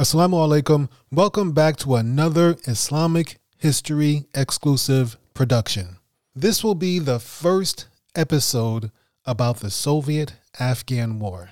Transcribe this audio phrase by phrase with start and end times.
[0.00, 0.88] Assalamu alaikum.
[1.12, 5.98] Welcome back to another Islamic history exclusive production.
[6.34, 8.92] This will be the first episode
[9.26, 11.50] about the Soviet Afghan War.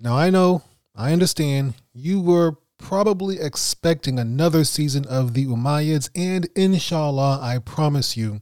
[0.00, 0.62] Now, I know,
[0.96, 8.16] I understand, you were probably expecting another season of the Umayyads, and inshallah, I promise
[8.16, 8.40] you,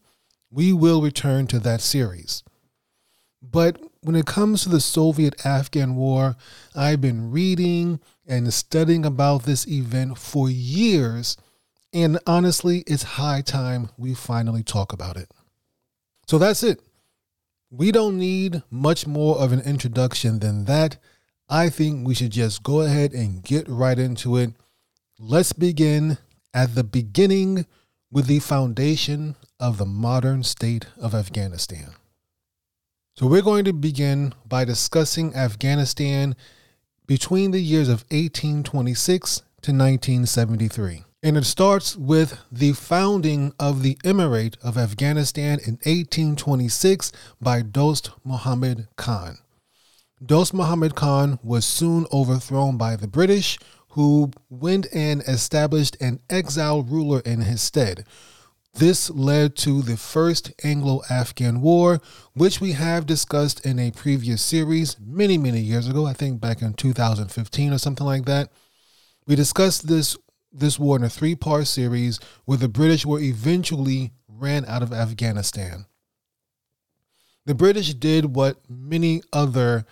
[0.53, 2.45] we will return to that series.
[3.43, 6.37] But when it comes to the Soviet Afghan War,
[6.75, 11.37] I've been reading and studying about this event for years,
[11.93, 15.31] and honestly, it's high time we finally talk about it.
[16.27, 16.81] So that's it.
[17.71, 20.97] We don't need much more of an introduction than that.
[21.49, 24.53] I think we should just go ahead and get right into it.
[25.19, 26.19] Let's begin
[26.55, 27.67] at the beginning
[28.11, 31.95] with the foundation of the modern state of Afghanistan.
[33.21, 36.35] So, we're going to begin by discussing Afghanistan
[37.07, 41.05] between the years of 1826 to 1973.
[41.23, 48.09] And it starts with the founding of the Emirate of Afghanistan in 1826 by Dost
[48.25, 49.37] Muhammad Khan.
[50.25, 53.59] Dost Muhammad Khan was soon overthrown by the British,
[53.91, 58.07] who went and established an exile ruler in his stead.
[58.75, 62.01] This led to the First Anglo Afghan War,
[62.35, 66.63] which we have discussed in a previous series many, many years ago, I think back
[66.63, 68.51] in 2015 or something like that.
[69.27, 70.17] We discussed this
[70.53, 75.87] this war in a three-part series where the British were eventually ran out of Afghanistan.
[77.47, 79.85] The British did what many other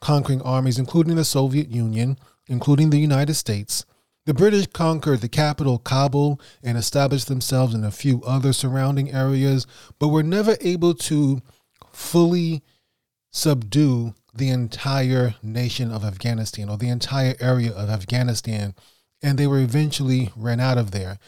[0.00, 3.84] conquering armies, including the Soviet Union, including the United States,
[4.28, 9.66] the British conquered the capital, Kabul, and established themselves in a few other surrounding areas,
[9.98, 11.40] but were never able to
[11.94, 12.62] fully
[13.32, 18.74] subdue the entire nation of Afghanistan or the entire area of Afghanistan,
[19.22, 21.18] and they were eventually ran out of there.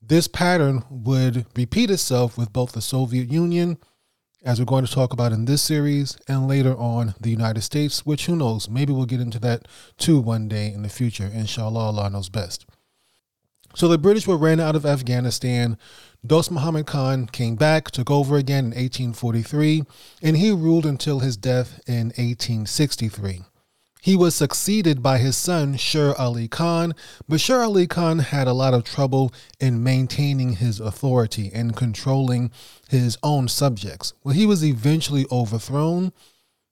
[0.00, 3.76] This pattern would repeat itself with both the Soviet Union
[4.42, 8.06] as we're going to talk about in this series and later on the United States,
[8.06, 9.68] which who knows, maybe we'll get into that
[9.98, 11.30] too one day in the future.
[11.32, 12.66] Inshallah, Allah knows best.
[13.74, 15.78] So the British were ran out of Afghanistan.
[16.26, 19.84] Dost Muhammad Khan came back, took over again in 1843,
[20.22, 23.42] and he ruled until his death in 1863.
[24.00, 26.94] He was succeeded by his son, Sher Ali Khan,
[27.28, 32.50] but Sher Ali Khan had a lot of trouble in maintaining his authority and controlling
[32.88, 34.14] his own subjects.
[34.24, 36.12] Well, he was eventually overthrown,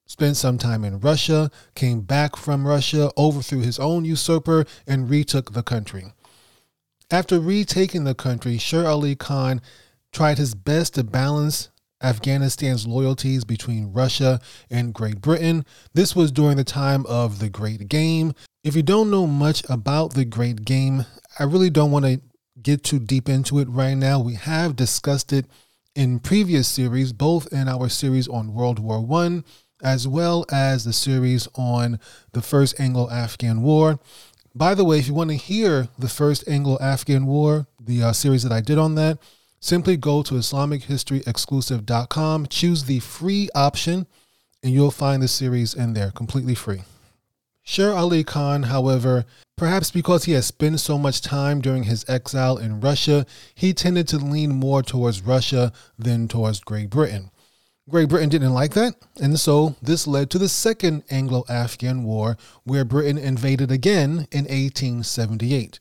[0.07, 5.53] spent some time in Russia, came back from Russia, overthrew his own usurper, and retook
[5.53, 6.13] the country.
[7.11, 9.61] After retaking the country, Sher Ali Khan
[10.11, 11.69] tried his best to balance
[12.01, 14.39] Afghanistan's loyalties between Russia
[14.69, 15.65] and Great Britain.
[15.93, 18.33] This was during the time of the Great Game.
[18.63, 21.05] If you don't know much about the Great Game,
[21.37, 22.21] I really don't want to
[22.61, 24.19] get too deep into it right now.
[24.19, 25.45] We have discussed it
[25.95, 29.43] in previous series, both in our series on World War One
[29.81, 31.99] as well as the series on
[32.33, 33.99] the First Anglo Afghan War.
[34.55, 38.13] By the way, if you want to hear the First Anglo Afghan War, the uh,
[38.13, 39.19] series that I did on that,
[39.59, 44.07] Simply go to IslamicHistoryExclusive.com, choose the free option,
[44.63, 46.83] and you'll find the series in there completely free.
[47.63, 49.25] Sher Ali Khan, however,
[49.55, 54.07] perhaps because he had spent so much time during his exile in Russia, he tended
[54.07, 57.29] to lean more towards Russia than towards Great Britain.
[57.89, 62.37] Great Britain didn't like that, and so this led to the Second Anglo Afghan War,
[62.63, 65.79] where Britain invaded again in 1878.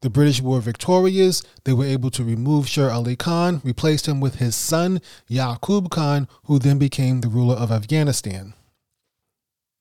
[0.00, 1.42] The British were victorious.
[1.64, 6.28] They were able to remove Sher Ali Khan, replaced him with his son, Yaqub Khan,
[6.44, 8.54] who then became the ruler of Afghanistan.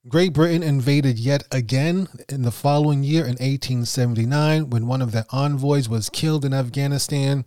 [0.08, 5.26] Great Britain invaded yet again in the following year in 1879 when one of their
[5.32, 7.46] envoys was killed in Afghanistan.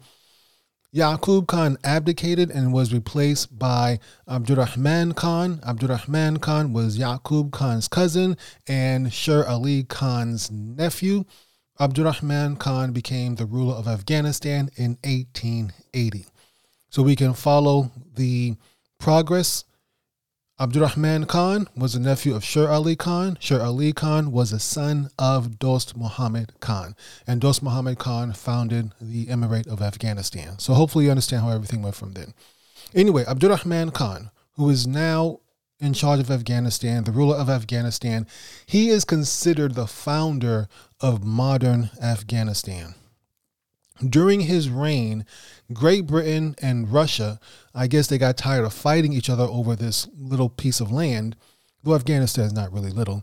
[0.94, 3.98] Yaqub Khan abdicated and was replaced by
[4.28, 5.60] Abdurrahman Khan.
[5.66, 8.36] Abdurrahman Khan was Yaqub Khan's cousin
[8.68, 11.24] and Sher Ali Khan's nephew.
[11.78, 16.26] Abdurrahman Khan became the ruler of Afghanistan in 1880.
[16.90, 18.56] So we can follow the
[18.98, 19.64] progress.
[20.58, 23.38] Abdurrahman Khan was a nephew of Sher Ali Khan.
[23.40, 26.94] Sher Ali Khan was a son of Dost Muhammad Khan.
[27.26, 30.58] And Dost Muhammad Khan founded the Emirate of Afghanistan.
[30.58, 32.34] So hopefully you understand how everything went from then.
[32.94, 35.40] Anyway, Abdurrahman Khan, who is now
[35.78, 38.26] in charge of Afghanistan, the ruler of Afghanistan,
[38.66, 40.68] he is considered the founder
[41.00, 42.94] of modern Afghanistan.
[44.06, 45.26] During his reign,
[45.72, 47.38] Great Britain and Russia,
[47.74, 51.36] I guess they got tired of fighting each other over this little piece of land,
[51.82, 53.22] though Afghanistan is not really little.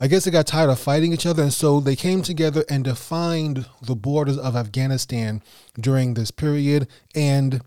[0.00, 2.84] I guess they got tired of fighting each other, and so they came together and
[2.84, 5.42] defined the borders of Afghanistan
[5.80, 7.62] during this period, and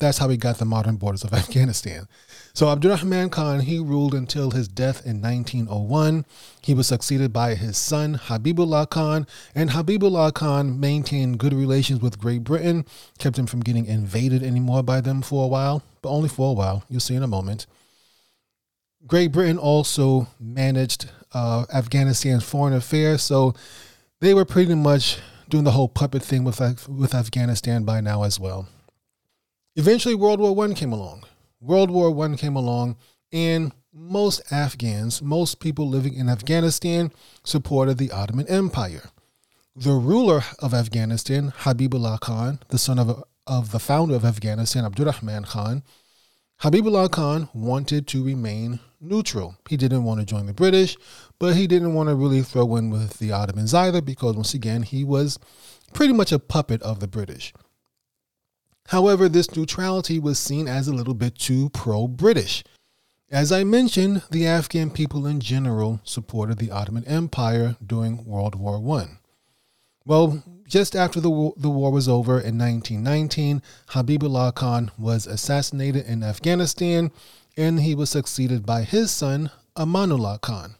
[0.00, 2.08] that's how we got the modern borders of Afghanistan.
[2.52, 6.24] So Abdurrahman Khan, he ruled until his death in 1901.
[6.62, 12.18] He was succeeded by his son Habibullah Khan, and Habibullah Khan maintained good relations with
[12.18, 12.84] Great Britain,
[13.18, 16.54] kept him from getting invaded anymore by them for a while, but only for a
[16.54, 16.82] while.
[16.88, 17.66] You'll see in a moment.
[19.06, 23.54] Great Britain also managed uh, Afghanistan's foreign affairs, so
[24.20, 25.18] they were pretty much
[25.48, 28.68] doing the whole puppet thing with with Afghanistan by now as well.
[29.76, 31.24] Eventually, World War One came along.
[31.60, 32.96] World War One came along,
[33.32, 37.12] and most Afghans, most people living in Afghanistan,
[37.44, 39.10] supported the Ottoman Empire.
[39.76, 45.44] The ruler of Afghanistan, Habibullah Khan, the son of, of the founder of Afghanistan, Abdurrahman
[45.44, 45.84] Khan,
[46.62, 49.56] Habibullah Khan wanted to remain neutral.
[49.68, 50.96] He didn't want to join the British,
[51.38, 54.82] but he didn't want to really throw in with the Ottomans either because, once again,
[54.82, 55.38] he was
[55.94, 57.54] pretty much a puppet of the British.
[58.90, 62.64] However, this neutrality was seen as a little bit too pro British.
[63.30, 68.82] As I mentioned, the Afghan people in general supported the Ottoman Empire during World War
[68.98, 69.10] I.
[70.04, 76.04] Well, just after the war, the war was over in 1919, Habibullah Khan was assassinated
[76.06, 77.12] in Afghanistan
[77.56, 80.74] and he was succeeded by his son, Amanullah Khan.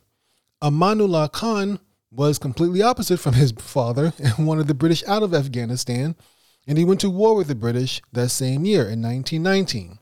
[0.60, 1.78] Amanullah Khan
[2.10, 6.16] was completely opposite from his father and wanted the British out of Afghanistan,
[6.66, 9.98] and he went to war with the British that same year in 1919.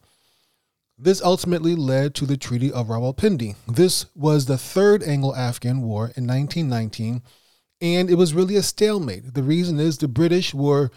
[0.98, 3.54] This ultimately led to the Treaty of Rawalpindi.
[3.68, 7.22] This was the third Anglo Afghan War in 1919,
[7.80, 9.34] and it was really a stalemate.
[9.34, 10.90] The reason is the British were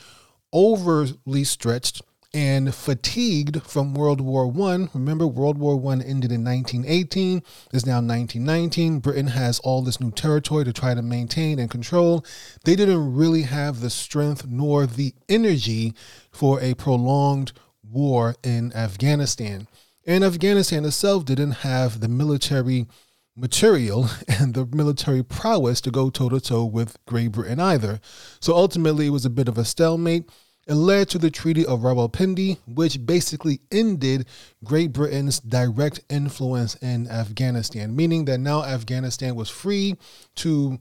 [0.51, 2.01] overly stretched
[2.33, 4.89] and fatigued from World War One.
[4.93, 7.43] Remember, World War One ended in 1918.
[7.73, 8.99] It's now 1919.
[8.99, 12.25] Britain has all this new territory to try to maintain and control.
[12.63, 15.93] They didn't really have the strength nor the energy
[16.31, 17.51] for a prolonged
[17.83, 19.67] war in Afghanistan.
[20.05, 22.87] And Afghanistan itself didn't have the military
[23.35, 27.99] material and the military prowess to go toe to toe with Great Britain either.
[28.39, 30.29] So ultimately, it was a bit of a stalemate.
[30.71, 34.25] It led to the Treaty of Rawalpindi, which basically ended
[34.63, 39.97] Great Britain's direct influence in Afghanistan, meaning that now Afghanistan was free
[40.35, 40.79] to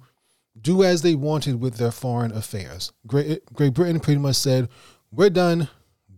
[0.61, 2.93] do as they wanted with their foreign affairs.
[3.05, 4.69] Great, Great Britain pretty much said,
[5.11, 5.69] We're done,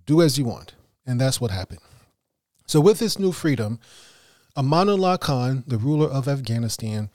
[0.05, 0.75] do as you want.
[1.07, 1.81] And that's what happened.
[2.67, 3.81] So, with this new freedom,
[4.55, 7.09] Amanullah Khan, the ruler of Afghanistan,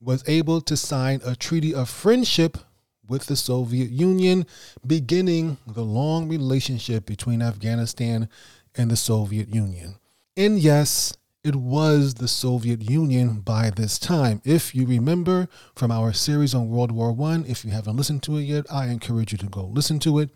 [0.00, 2.58] was able to sign a treaty of friendship
[3.08, 4.46] with the Soviet Union,
[4.86, 8.28] beginning the long relationship between Afghanistan
[8.74, 9.96] and the Soviet Union.
[10.36, 11.16] And yes,
[11.46, 14.42] it was the Soviet Union by this time.
[14.44, 18.36] If you remember from our series on World War I, if you haven't listened to
[18.38, 20.30] it yet, I encourage you to go listen to it.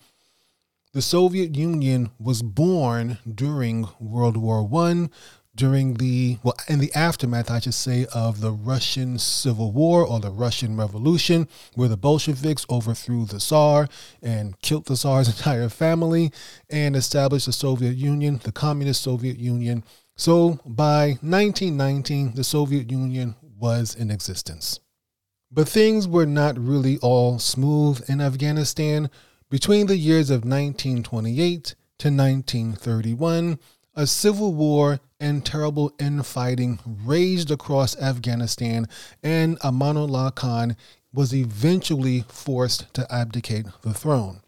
[0.93, 5.08] The Soviet Union was born during World War I
[5.55, 10.20] during the well in the aftermath i should say of the russian civil war or
[10.20, 13.88] the russian revolution where the bolsheviks overthrew the tsar
[14.23, 16.31] and killed the tsar's entire family
[16.70, 19.85] and established the soviet union the communist soviet union.
[20.17, 24.80] So by 1919 the soviet union was in existence.
[25.50, 29.11] But things were not really all smooth in afghanistan.
[29.50, 33.59] Between the years of 1928 to 1931
[34.00, 38.87] a civil war and terrible infighting raged across Afghanistan,
[39.23, 40.75] and Amanullah Khan
[41.12, 44.40] was eventually forced to abdicate the throne.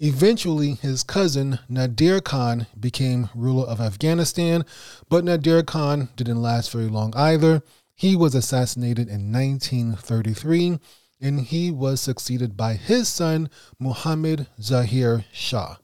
[0.00, 4.64] Eventually, his cousin Nadir Khan became ruler of Afghanistan,
[5.08, 7.62] but Nadir Khan didn't last very long either.
[7.94, 10.80] He was assassinated in 1933
[11.20, 15.76] and he was succeeded by his son Muhammad Zahir Shah.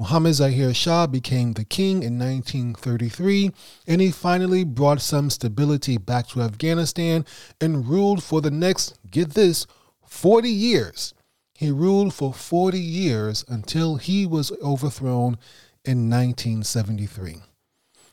[0.00, 3.50] Muhammad Zahir Shah became the king in 1933,
[3.86, 7.26] and he finally brought some stability back to Afghanistan
[7.60, 9.66] and ruled for the next, get this,
[10.06, 11.12] 40 years.
[11.52, 15.36] He ruled for 40 years until he was overthrown
[15.84, 17.36] in 1973.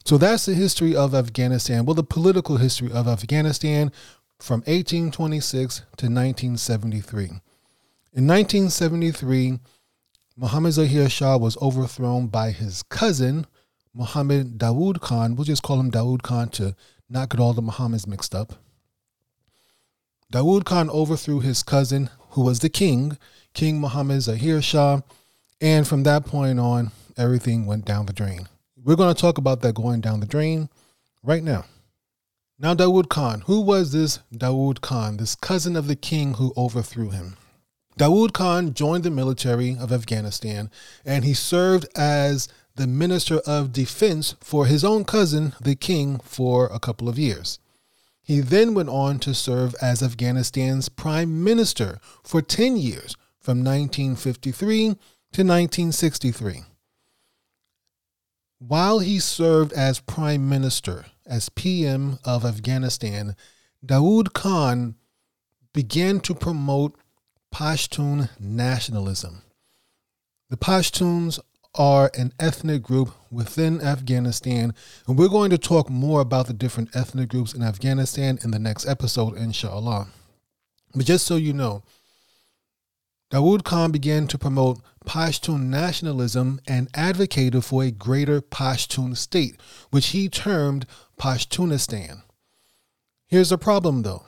[0.04, 1.86] So that's the history of Afghanistan.
[1.86, 3.94] Well, the political history of Afghanistan
[4.40, 7.24] from 1826 to 1973.
[8.14, 9.60] In 1973,
[10.40, 13.48] Muhammad Zahir Shah was overthrown by his cousin,
[13.92, 15.36] Muhammad Dawood Khan.
[15.36, 16.76] We'll just call him Dawood Khan to
[17.10, 18.54] not get all the Muhammads mixed up.
[20.32, 23.18] Dawood Khan overthrew his cousin, who was the king,
[23.56, 25.02] King Muhammad Zahir Shah,
[25.60, 28.48] and from that point on, everything went down the drain.
[28.76, 30.70] We're going to talk about that going down the drain
[31.24, 31.66] right now.
[32.60, 37.10] Now, Dawood Khan, who was this Dawood Khan, this cousin of the king who overthrew
[37.10, 37.38] him?
[37.98, 40.70] Dawood Khan joined the military of Afghanistan
[41.04, 46.68] and he served as the Minister of Defense for his own cousin, the king, for
[46.68, 47.58] a couple of years.
[48.22, 54.88] He then went on to serve as Afghanistan's Prime Minister for 10 years, from 1953
[54.88, 56.64] to 1963.
[58.60, 63.38] While he served as Prime Minister, as PM of Afghanistan,
[63.86, 64.96] Dawood Khan
[65.74, 67.00] began to promote
[67.58, 69.42] Pashtun nationalism.
[70.52, 71.40] The Pashtuns
[71.74, 74.76] are an ethnic group within Afghanistan,
[75.08, 78.60] and we're going to talk more about the different ethnic groups in Afghanistan in the
[78.60, 80.08] next episode, inshallah.
[80.94, 81.82] But just so you know,
[83.32, 89.60] Dawood Khan began to promote Pashtun nationalism and advocated for a greater Pashtun state,
[89.90, 90.86] which he termed
[91.20, 92.22] Pashtunistan.
[93.26, 94.26] Here's the problem though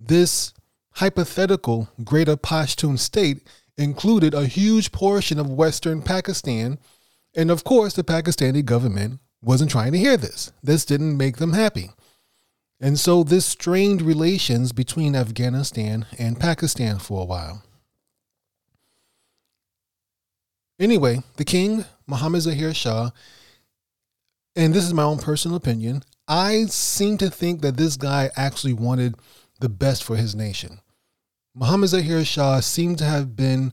[0.00, 0.52] this
[0.94, 3.46] hypothetical greater Pashtun state
[3.76, 6.78] included a huge portion of Western Pakistan,
[7.34, 10.52] and of course, the Pakistani government wasn't trying to hear this.
[10.62, 11.90] This didn't make them happy.
[12.80, 17.62] And so this strained relations between Afghanistan and Pakistan for a while.
[20.80, 23.10] Anyway, the king, Muhammad Zahir Shah,
[24.56, 28.72] and this is my own personal opinion, I seem to think that this guy actually
[28.72, 29.14] wanted
[29.62, 30.80] the best for his nation.
[31.54, 33.72] Muhammad Zahir Shah seemed to have been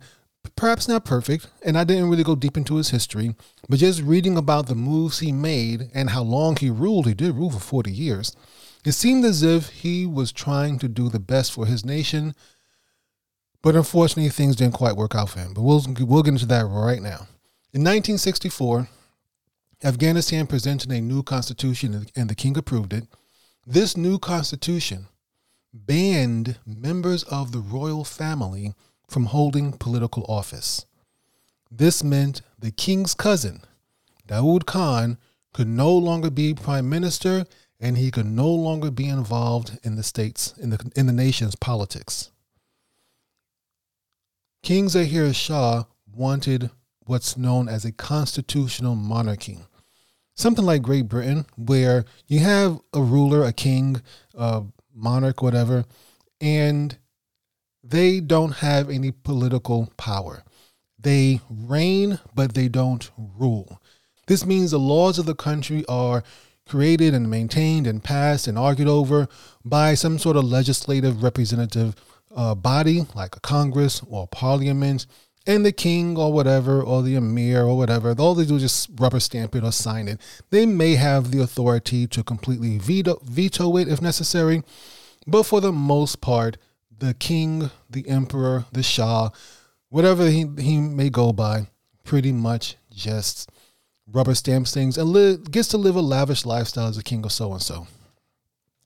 [0.56, 3.36] perhaps not perfect, and I didn't really go deep into his history,
[3.68, 7.36] but just reading about the moves he made and how long he ruled, he did
[7.36, 8.36] rule for 40 years,
[8.86, 12.34] it seemed as if he was trying to do the best for his nation,
[13.62, 15.54] but unfortunately things didn't quite work out for him.
[15.54, 17.28] But we'll, we'll get into that right now.
[17.74, 18.88] In 1964,
[19.84, 23.06] Afghanistan presented a new constitution and the king approved it.
[23.66, 25.08] This new constitution
[25.74, 28.74] banned members of the royal family
[29.08, 30.86] from holding political office.
[31.72, 33.62] This meant the king's cousin,
[34.28, 35.18] Daoud Khan,
[35.54, 37.46] could no longer be prime minister
[37.80, 41.56] and he could no longer be involved in the state's in the in the nation's
[41.56, 42.32] politics.
[44.62, 46.70] King Zahir Shah wanted
[47.06, 49.60] what's known as a constitutional monarchy.
[50.36, 54.02] Something like Great Britain, where you have a ruler, a king,
[54.36, 54.64] a
[55.00, 55.86] monarch, whatever,
[56.42, 56.98] and
[57.84, 60.44] they don't have any political power.
[61.00, 63.82] They reign, but they don't rule.
[64.28, 66.24] This means the laws of the country are
[66.68, 69.28] created and maintained and passed and argued over
[69.66, 71.96] by some sort of legislative representative
[72.36, 75.08] uh, body like a Congress or a parliament,
[75.50, 78.88] and the king or whatever, or the emir or whatever, all they do is just
[78.98, 80.22] rubber stamp it or sign it.
[80.52, 84.62] They may have the authority to completely veto, veto it if necessary,
[85.26, 86.58] but for the most part,
[86.96, 89.30] the king, the emperor, the shah,
[89.90, 91.66] whatever he, he may go by,
[92.04, 93.50] pretty much just
[94.12, 97.32] rubber stamps things and li- gets to live a lavish lifestyle as a king of
[97.32, 97.88] so and so.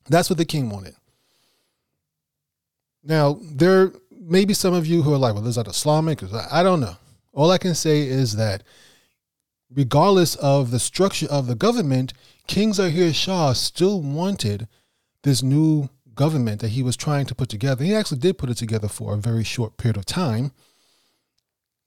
[0.08, 0.96] That's what the king wanted.
[3.04, 3.92] Now, there
[4.26, 6.22] may be some of you who are like, well, is that Islamic?
[6.52, 6.96] I don't know.
[7.34, 8.64] All I can say is that
[9.74, 12.14] regardless of the structure of the government,
[12.48, 14.68] King Zahir Shah still wanted
[15.24, 17.84] this new government that he was trying to put together.
[17.84, 20.52] He actually did put it together for a very short period of time.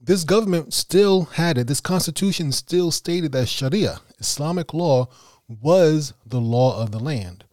[0.01, 1.67] This government still had it.
[1.67, 5.09] This constitution still stated that Sharia, Islamic law,
[5.49, 7.45] was the law of the land.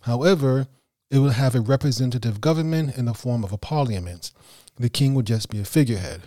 [0.00, 0.66] However,
[1.14, 4.32] it would have a representative government in the form of a parliament.
[4.76, 6.22] The king would just be a figurehead.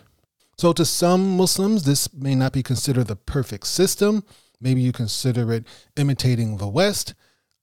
[0.58, 4.24] So, to some Muslims, this may not be considered the perfect system.
[4.62, 5.66] Maybe you consider it
[5.98, 7.16] imitating the West.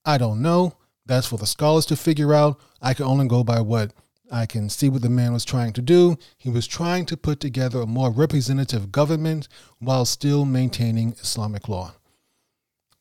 [0.05, 0.77] I don't know.
[1.07, 2.59] That's for the scholars to figure out.
[2.79, 3.91] I can only go by what
[4.31, 6.17] I can see what the man was trying to do.
[6.37, 9.47] He was trying to put together a more representative government
[9.79, 11.95] while still maintaining Islamic law.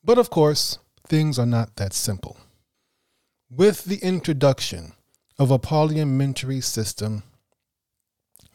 [0.02, 2.38] But of course, things are not that simple.
[3.50, 4.92] With the introduction
[5.38, 7.24] of a parliamentary system,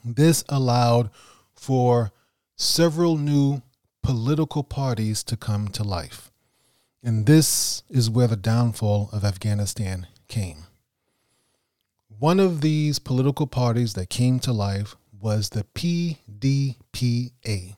[0.04, 1.10] this allowed
[1.54, 2.12] for
[2.56, 3.62] several new
[4.02, 6.32] political parties to come to life.
[7.04, 10.66] And this is where the downfall of Afghanistan came.
[12.18, 17.76] One of these political parties that came to life was the PDPA,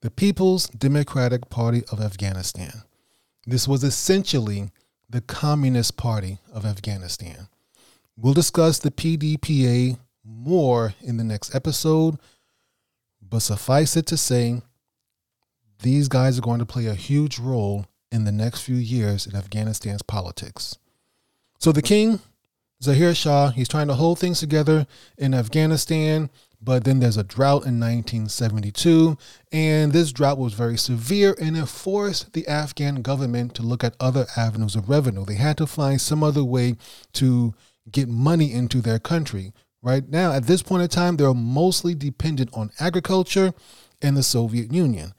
[0.00, 2.84] the People's Democratic Party of Afghanistan.
[3.46, 4.70] This was essentially
[5.08, 7.48] the Communist Party of Afghanistan.
[8.16, 12.18] We'll discuss the PDPA more in the next episode,
[13.22, 14.62] but suffice it to say,
[15.82, 19.36] these guys are going to play a huge role in the next few years in
[19.36, 20.78] Afghanistan's politics.
[21.58, 22.20] So the king,
[22.82, 24.86] Zahir Shah, he's trying to hold things together
[25.18, 26.30] in Afghanistan,
[26.66, 29.16] but then there's a drought in 1972,
[29.52, 33.94] and this drought was very severe and it forced the Afghan government to look at
[34.00, 35.24] other avenues of revenue.
[35.24, 36.74] They had to find some other way
[37.12, 37.54] to
[37.92, 39.52] get money into their country.
[39.80, 43.54] Right now, at this point in time, they're mostly dependent on agriculture
[44.02, 45.12] and the Soviet Union.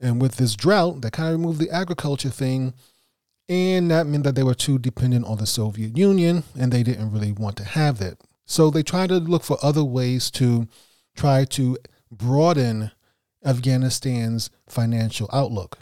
[0.00, 2.72] And with this drought, that kind of removed the agriculture thing.
[3.48, 7.10] And that meant that they were too dependent on the Soviet Union and they didn't
[7.10, 8.18] really want to have that.
[8.46, 10.68] So they tried to look for other ways to
[11.16, 11.78] try to
[12.10, 12.90] broaden
[13.44, 15.78] Afghanistan's financial outlook.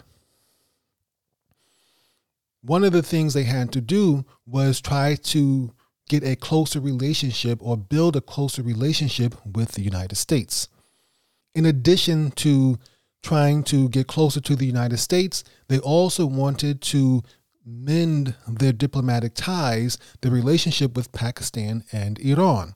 [2.61, 5.73] One of the things they had to do was try to
[6.07, 10.69] get a closer relationship or build a closer relationship with the United States.
[11.55, 12.77] In addition to
[13.21, 17.23] trying to get closer to the United States, they also wanted to
[17.65, 22.75] mend their diplomatic ties, the relationship with Pakistan and Iran.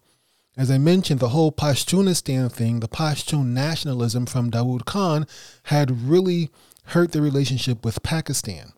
[0.58, 5.28] As I mentioned, the whole Pashtunistan thing, the Pashtun nationalism from Dawood Khan,
[5.64, 6.50] had really
[6.86, 8.74] hurt the relationship with Pakistan.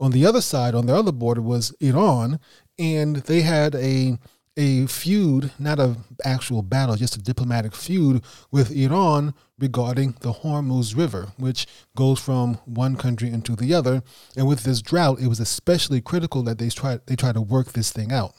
[0.00, 2.40] On the other side, on the other border, was Iran,
[2.78, 4.18] and they had a
[4.56, 9.32] a feud, not an actual battle, just a diplomatic feud with Iran
[9.62, 14.02] regarding the Hormuz River, which goes from one country into the other.
[14.36, 17.72] And with this drought, it was especially critical that they try they try to work
[17.72, 18.34] this thing out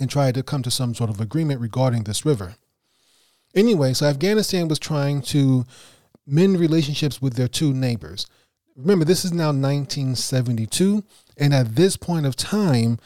[0.00, 2.54] and try to come to some sort of agreement regarding this river.
[3.54, 5.64] Anyway, so Afghanistan was trying to
[6.24, 8.26] mend relationships with their two neighbors.
[8.76, 11.04] Remember, this is now 1972,
[11.36, 12.98] and at this point of time,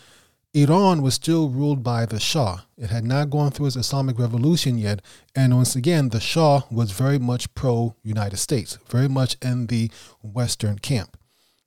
[0.57, 2.61] Iran was still ruled by the Shah.
[2.79, 5.03] It had not gone through its Islamic revolution yet.
[5.35, 9.91] And once again, the Shah was very much pro United States, very much in the
[10.23, 11.19] Western camp.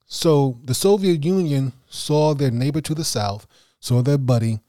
[0.07, 3.45] So the Soviet Union saw their neighbor to the south,
[3.79, 4.59] saw their buddy,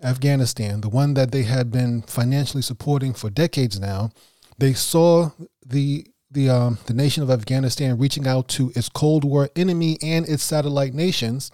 [0.00, 4.10] Afghanistan, the one that they had been financially supporting for decades now.
[4.58, 5.32] They saw
[5.66, 10.28] the the um, the nation of Afghanistan reaching out to its Cold War enemy and
[10.28, 11.50] its satellite nations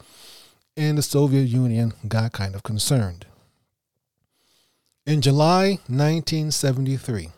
[0.76, 3.26] and the Soviet Union got kind of concerned.
[5.06, 7.28] In July 1973,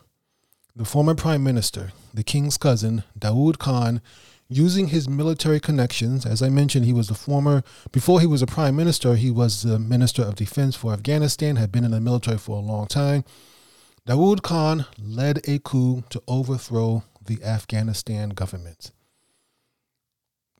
[0.75, 4.01] the former prime minister, the king's cousin, Dawood Khan,
[4.47, 8.47] using his military connections, as I mentioned, he was the former, before he was a
[8.47, 12.37] prime minister, he was the minister of defense for Afghanistan, had been in the military
[12.37, 13.25] for a long time.
[14.07, 18.91] Dawood Khan led a coup to overthrow the Afghanistan government.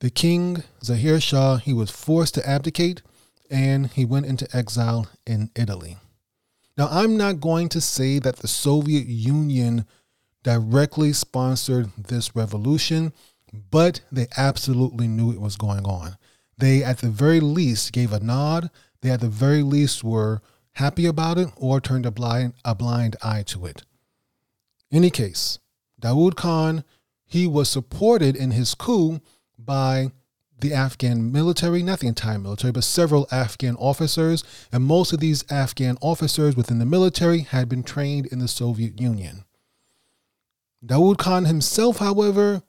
[0.00, 3.02] The king, Zahir Shah, he was forced to abdicate
[3.50, 5.96] and he went into exile in Italy.
[6.76, 9.84] Now, I'm not going to say that the Soviet Union
[10.44, 13.12] directly sponsored this revolution,
[13.70, 16.16] but they absolutely knew it was going on.
[16.56, 18.70] They, at the very least, gave a nod.
[19.00, 20.40] They, at the very least, were
[20.72, 23.82] happy about it or turned a blind, a blind eye to it.
[24.90, 25.58] In any case,
[26.00, 26.84] Dawood Khan,
[27.26, 29.20] he was supported in his coup
[29.68, 30.10] by
[30.60, 34.42] the Afghan military, not the entire military, but several Afghan officers.
[34.72, 38.98] And most of these Afghan officers within the military had been trained in the Soviet
[38.98, 39.44] Union.
[40.84, 42.62] Dawood Khan himself, however,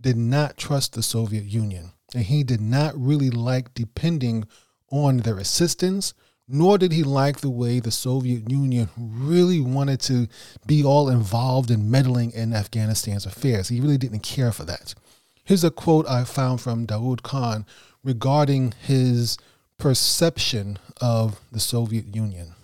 [0.00, 1.92] did not trust the Soviet Union.
[2.12, 4.44] And he did not really like depending
[4.90, 6.12] on their assistance,
[6.48, 10.26] nor did he like the way the Soviet Union really wanted to
[10.66, 13.68] be all involved in meddling in Afghanistan's affairs.
[13.68, 14.94] He really didn't care for that.
[15.44, 17.66] Here's a quote I found from Dawood Khan
[18.04, 19.36] regarding his
[19.76, 22.54] perception of the Soviet Union.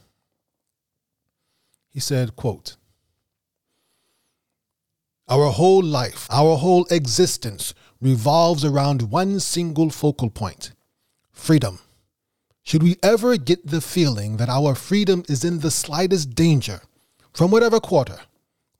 [1.90, 2.76] He said, quote,
[5.28, 10.72] Our whole life, our whole existence revolves around one single focal point
[11.32, 11.80] freedom.
[12.62, 16.82] Should we ever get the feeling that our freedom is in the slightest danger,
[17.32, 18.18] from whatever quarter,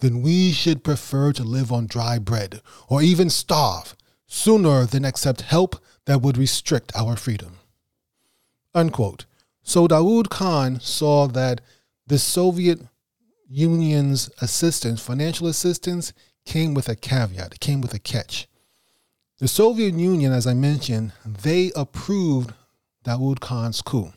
[0.01, 5.41] then we should prefer to live on dry bread or even starve sooner than accept
[5.43, 7.59] help that would restrict our freedom.
[8.75, 9.27] Unquote.
[9.63, 11.61] So Dawood Khan saw that
[12.07, 12.81] the Soviet
[13.49, 16.13] Union's assistance, financial assistance,
[16.47, 18.49] came with a caveat, it came with a catch.
[19.39, 22.53] The Soviet Union, as I mentioned, they approved
[23.05, 24.13] Dawood Khan's coup.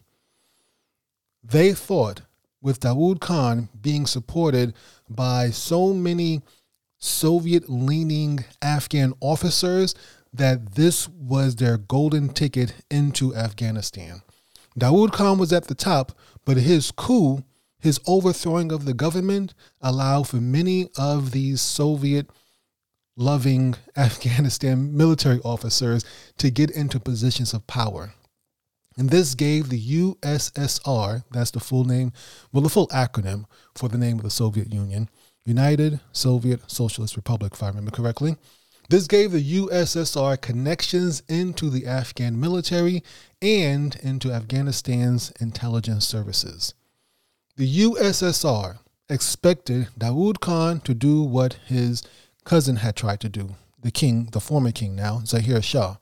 [1.44, 2.22] They thought
[2.62, 4.74] with Dawood Khan being supported
[5.10, 6.42] by so many
[6.98, 9.96] Soviet leaning Afghan officers
[10.34, 14.22] that this was their golden ticket into Afghanistan.
[14.80, 17.44] Dawood Khan was at the top, but his coup,
[17.80, 22.30] his overthrowing of the government, allowed for many of these Soviet
[23.18, 26.06] loving Afghanistan military officers
[26.38, 28.14] to get into positions of power.
[28.98, 32.12] And this gave the USSR, that's the full name,
[32.52, 35.10] well, the full acronym for the name of the Soviet Union,
[35.46, 38.36] United Soviet Socialist Republic, if I remember correctly.
[38.90, 43.04] This gave the USSR connections into the Afghan military
[43.42, 46.74] and into Afghanistan's intelligence services.
[47.56, 52.04] The USSR expected Dawood Khan to do what his
[52.44, 55.96] cousin had tried to do, the king, the former king now, Zahir Shah.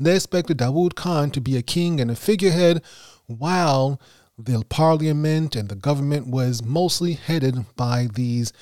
[0.00, 2.82] They expected Dawood Khan to be a king and a figurehead
[3.26, 4.00] while
[4.38, 8.52] the parliament and the government was mostly headed by these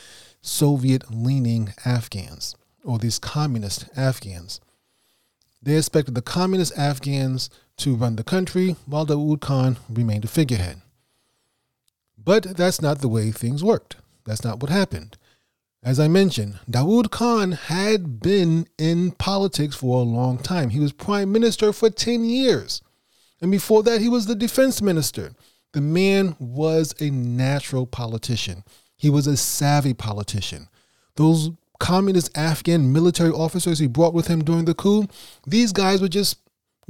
[0.42, 4.60] Soviet leaning Afghans or these communist Afghans.
[5.62, 10.80] They expected the communist Afghans to run the country while Dawood Khan remained a figurehead.
[12.18, 13.96] But that's not the way things worked.
[14.24, 15.16] That's not what happened.
[15.82, 20.70] As I mentioned, Dawood Khan had been in politics for a long time.
[20.70, 22.82] He was prime minister for 10 years.
[23.40, 25.32] And before that, he was the defense minister.
[25.72, 28.62] The man was a natural politician.
[28.96, 30.68] He was a savvy politician.
[31.16, 35.06] Those communist Afghan military officers he brought with him during the coup,
[35.46, 36.38] these guys were just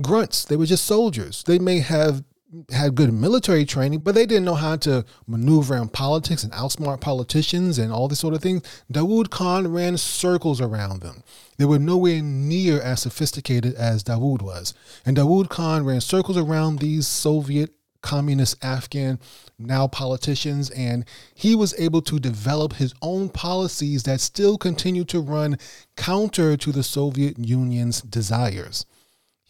[0.02, 0.44] grunts.
[0.44, 1.44] They were just soldiers.
[1.44, 2.24] They may have
[2.70, 7.00] had good military training, but they didn't know how to maneuver in politics and outsmart
[7.00, 8.62] politicians and all this sort of thing.
[8.92, 11.22] Dawood Khan ran circles around them.
[11.58, 14.74] They were nowhere near as sophisticated as Dawood was.
[15.06, 17.70] And Dawood Khan ran circles around these Soviet
[18.02, 19.18] communist Afghan
[19.58, 25.20] now politicians, and he was able to develop his own policies that still continue to
[25.20, 25.58] run
[25.96, 28.86] counter to the Soviet Union's desires.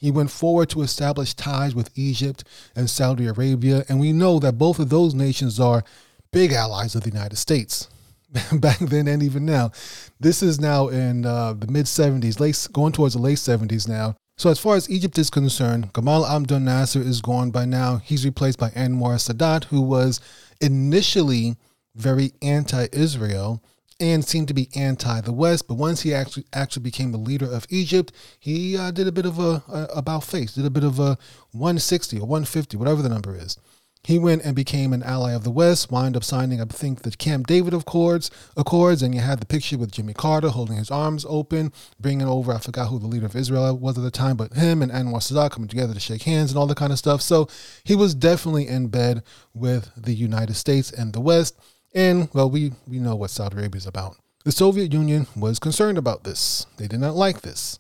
[0.01, 2.43] He went forward to establish ties with Egypt
[2.75, 5.85] and Saudi Arabia, and we know that both of those nations are
[6.33, 7.89] big allies of the United States.
[8.53, 9.73] Back then and even now,
[10.19, 14.17] this is now in uh, the mid 70s, late going towards the late 70s now.
[14.39, 17.99] So as far as Egypt is concerned, Gamal Abdel Nasser is gone by now.
[17.99, 20.19] He's replaced by Anwar Sadat, who was
[20.63, 21.57] initially
[21.95, 23.63] very anti-Israel
[24.01, 25.69] and seemed to be anti the West.
[25.69, 29.27] But once he actually actually became the leader of Egypt, he uh, did a bit
[29.27, 31.19] of a, a about face, did a bit of a
[31.53, 33.57] 160 or 150, whatever the number is.
[34.03, 37.11] He went and became an ally of the West, wind up signing, I think, the
[37.11, 41.27] Camp David Accords, Accords, and you had the picture with Jimmy Carter holding his arms
[41.29, 44.55] open, bringing over, I forgot who the leader of Israel was at the time, but
[44.55, 47.21] him and Anwar Sadat coming together to shake hands and all that kind of stuff.
[47.21, 47.49] So
[47.85, 51.61] he was definitely in bed with the United States and the West.
[51.93, 54.17] And, well, we, we know what Saudi Arabia is about.
[54.45, 56.67] The Soviet Union was concerned about this.
[56.77, 57.79] They did not like this.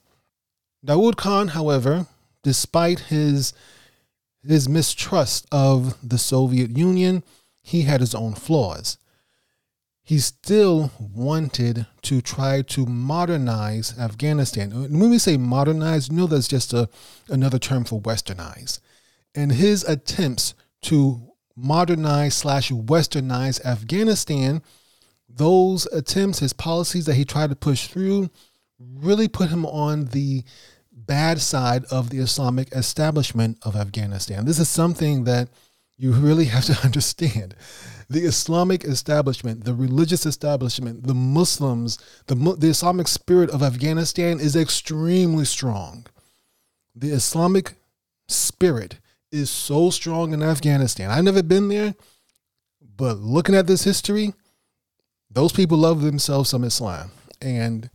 [0.84, 2.06] Dawood Khan, however,
[2.42, 3.52] despite his
[4.46, 7.22] his mistrust of the Soviet Union,
[7.62, 8.96] he had his own flaws.
[10.02, 14.72] He still wanted to try to modernize Afghanistan.
[14.72, 16.88] And when we say modernize, you know that's just a,
[17.28, 18.80] another term for westernize.
[19.34, 21.29] And his attempts to
[21.62, 24.62] modernize slash westernize Afghanistan,
[25.28, 28.30] those attempts, his policies that he tried to push through,
[28.78, 30.44] really put him on the
[30.92, 34.44] bad side of the Islamic establishment of Afghanistan.
[34.44, 35.48] This is something that
[35.96, 37.54] you really have to understand.
[38.08, 44.56] The Islamic establishment, the religious establishment, the Muslims, the, the Islamic spirit of Afghanistan is
[44.56, 46.06] extremely strong.
[46.94, 47.74] The Islamic
[48.28, 48.99] spirit
[49.32, 51.10] is so strong in Afghanistan.
[51.10, 51.94] I've never been there,
[52.96, 54.34] but looking at this history,
[55.30, 57.12] those people love themselves some Islam.
[57.40, 57.90] And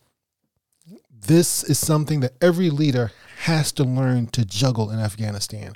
[1.12, 5.74] this is something that every leader has to learn to juggle in Afghanistan.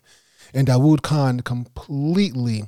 [0.53, 2.63] And Dawood Khan completely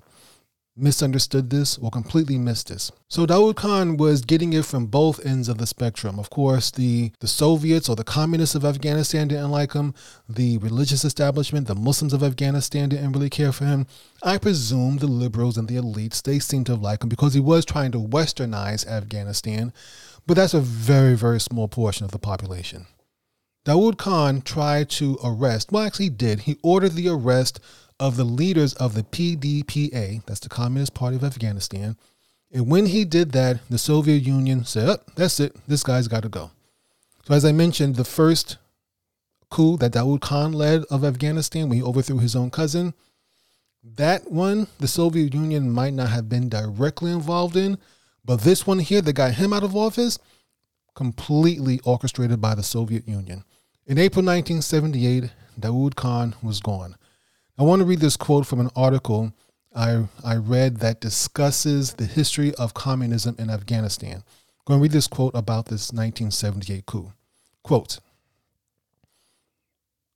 [0.82, 2.92] misunderstood this or completely missed this.
[3.08, 6.20] So Dawood Khan was getting it from both ends of the spectrum.
[6.20, 9.94] Of course, the, the Soviets or the communists of Afghanistan didn't like him.
[10.28, 13.88] The religious establishment, the Muslims of Afghanistan didn't really care for him.
[14.24, 17.40] I presume the liberals and the elites, they seemed to have liked him because he
[17.40, 19.74] was trying to westernize Afghanistan
[20.28, 22.88] but that's a very, very small portion of the population.
[23.66, 26.42] Dawood Khan tried to arrest, well, actually, did.
[26.42, 27.60] He ordered the arrest
[28.02, 31.96] of the leaders of the PDPA, that's the Communist Party of Afghanistan.
[32.52, 36.24] And when he did that, the Soviet Union said, oh, that's it, this guy's got
[36.24, 36.50] to go.
[37.28, 38.58] So, as I mentioned, the first
[39.52, 42.96] coup that Daoud Khan led of Afghanistan, when he overthrew his own cousin,
[43.84, 47.78] that one, the Soviet Union might not have been directly involved in,
[48.26, 50.18] but this one here that got him out of office,
[50.96, 53.44] completely orchestrated by the Soviet Union.
[53.86, 56.96] In April 1978, Daoud Khan was gone.
[57.62, 59.34] I want to read this quote from an article
[59.76, 64.16] I, I read that discusses the history of communism in Afghanistan.
[64.16, 67.14] I'm going to read this quote about this 1978 coup.
[67.62, 68.00] Quote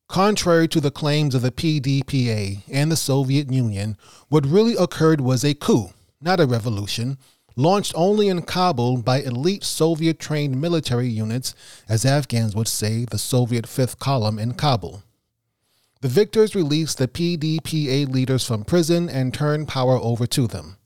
[0.10, 3.96] Contrary to the claims of the PDPA and the Soviet Union,
[4.28, 7.20] what really occurred was a coup, not a revolution,
[7.56, 11.54] launched only in Kabul by elite Soviet trained military units,
[11.88, 15.04] as Afghans would say, the Soviet Fifth Column in Kabul.
[16.06, 20.78] The victors released the PDPA leaders from prison and turned power over to them.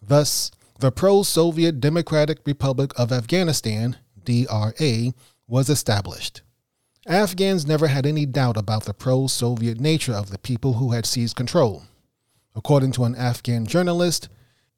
[0.00, 5.12] Thus, the pro Soviet Democratic Republic of Afghanistan, DRA,
[5.48, 6.42] was established.
[7.04, 11.04] Afghans never had any doubt about the pro Soviet nature of the people who had
[11.04, 11.82] seized control.
[12.54, 14.28] According to an Afghan journalist,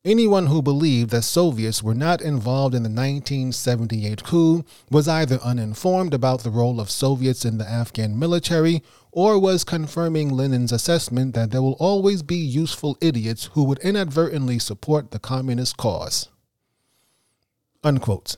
[0.07, 6.14] anyone who believed that Soviets were not involved in the 1978 coup was either uninformed
[6.14, 11.51] about the role of Soviets in the Afghan military or was confirming Lenin's assessment that
[11.51, 16.29] there will always be useful idiots who would inadvertently support the communist cause.
[17.83, 18.37] Unquote.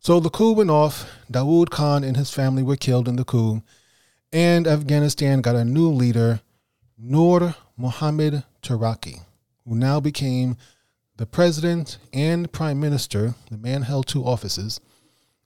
[0.00, 1.08] So the coup went off.
[1.30, 3.62] Dawood Khan and his family were killed in the coup,
[4.32, 6.40] and Afghanistan got a new leader,
[6.98, 9.20] Nur Mohammad Taraki,
[9.64, 10.56] who now became
[11.22, 13.36] the president and prime minister.
[13.48, 14.80] The man held two offices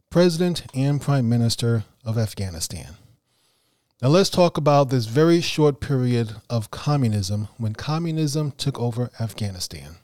[0.09, 2.95] president and prime minister of Afghanistan.
[4.01, 9.97] Now let's talk about this very short period of communism when communism took over Afghanistan.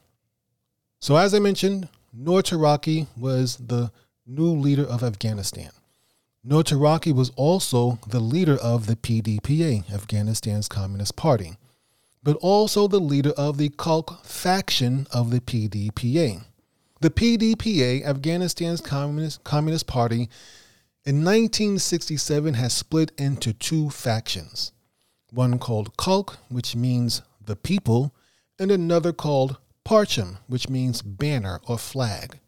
[1.01, 3.93] So, as I mentioned, Nur Taraki was the
[4.27, 5.71] new leader of Afghanistan.
[6.45, 11.57] Nur Taraki was also the leader of the PDPA, Afghanistan's Communist Party,
[12.23, 16.45] but also the leader of the Khalq faction of the PDPA.
[17.01, 20.29] The PDPA, Afghanistan's Communist, Communist Party,
[21.05, 24.73] in 1967 has split into two factions
[25.33, 28.15] one called Khalq, which means the people,
[28.59, 32.39] and another called Parcham, which means banner or flag.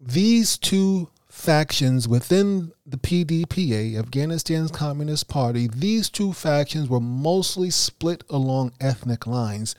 [0.00, 8.24] These two factions within the PDPA, Afghanistan's Communist Party, these two factions were mostly split
[8.28, 9.76] along ethnic lines,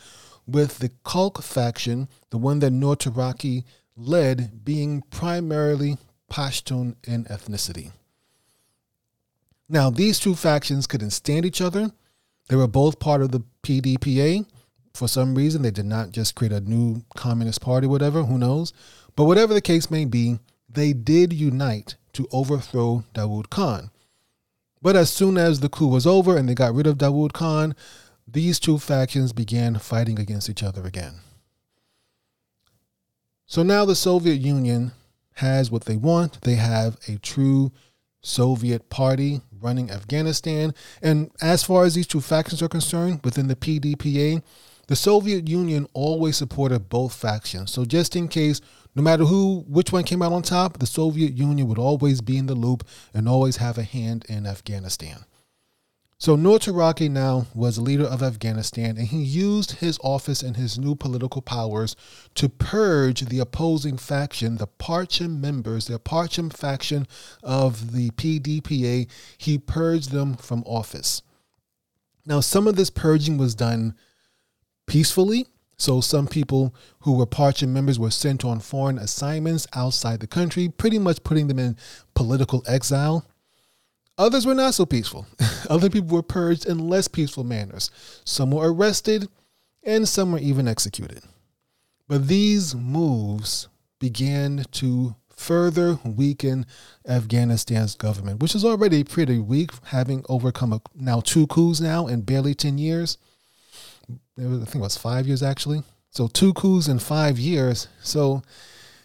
[0.48, 3.66] with the Khalq faction, the one that Nur Taraki
[3.98, 5.98] led, being primarily
[6.32, 7.92] Pashtun in ethnicity.
[9.68, 11.92] Now, these two factions couldn't stand each other.
[12.48, 14.46] They were both part of the PDPA.
[14.94, 18.72] For some reason, they did not just create a new communist party, whatever, who knows.
[19.16, 23.92] But whatever the case may be, they did unite to overthrow Dawood Khan.
[24.82, 27.76] But as soon as the coup was over and they got rid of Dawood Khan,
[28.28, 31.16] these two factions began fighting against each other again.
[33.46, 34.92] So now the Soviet Union
[35.36, 36.42] has what they want.
[36.42, 37.72] They have a true
[38.22, 40.74] Soviet party running Afghanistan.
[41.02, 44.44] And as far as these two factions are concerned, within the PDPA,
[44.88, 47.72] the Soviet Union always supported both factions.
[47.72, 48.62] So just in case
[48.96, 52.38] no matter who, which one came out on top, the Soviet Union would always be
[52.38, 55.26] in the loop and always have a hand in Afghanistan.
[56.22, 60.78] So Nur Taraki now was leader of Afghanistan, and he used his office and his
[60.78, 61.96] new political powers
[62.36, 67.08] to purge the opposing faction, the Parcham members, the Parcham faction
[67.42, 69.10] of the PDPA.
[69.38, 71.22] He purged them from office.
[72.26, 73.96] Now, some of this purging was done
[74.88, 75.48] peacefully,
[75.80, 80.68] so some people who were Parcham members were sent on foreign assignments outside the country,
[80.68, 81.78] pretty much putting them in
[82.14, 83.26] political exile.
[84.18, 85.26] Others were not so peaceful.
[85.70, 87.90] Other people were purged in less peaceful manners.
[88.26, 89.30] Some were arrested,
[89.82, 91.24] and some were even executed.
[92.10, 96.66] But these moves began to further weaken
[97.08, 102.22] Afghanistan's government, which is already pretty weak, having overcome a, now two coups now in
[102.22, 103.18] barely 10 years.
[104.48, 105.84] Was, I think it was five years actually.
[106.12, 107.88] So two coups in five years.
[108.02, 108.42] So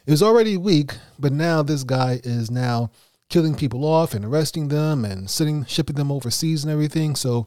[0.07, 2.91] it was already weak, but now this guy is now
[3.29, 7.17] killing people off and arresting them and sitting shipping them overseas and everything.
[7.17, 7.47] So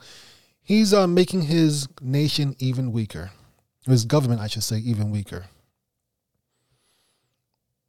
[0.61, 3.31] he's uh, making his nation even weaker.
[3.85, 5.45] His government, I should say, even weaker.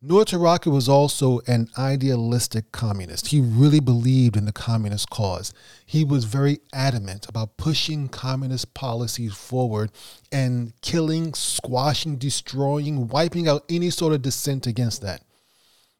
[0.01, 3.29] Nur Taraki was also an idealistic communist.
[3.29, 5.53] He really believed in the communist cause.
[5.85, 9.91] He was very adamant about pushing communist policies forward
[10.31, 15.25] and killing, squashing, destroying, wiping out any sort of dissent against that.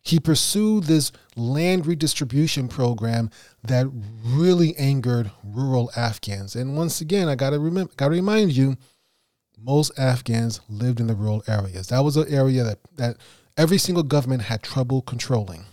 [0.01, 3.31] He pursued this land redistribution program
[3.65, 3.89] that
[4.25, 6.55] really angered rural Afghans.
[6.55, 8.77] And once again, I gotta remember, gotta remind you,
[9.61, 11.89] most Afghans lived in the rural areas.
[11.89, 13.17] That was an area that that
[13.59, 15.67] every single government had trouble controlling.